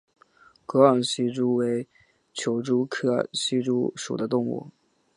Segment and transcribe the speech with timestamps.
[0.65, 1.87] 沟岸希蛛为
[2.33, 4.67] 球蛛科希蛛属的动物。